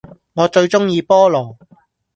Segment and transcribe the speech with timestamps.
[0.33, 1.57] 我最鍾意菠蘿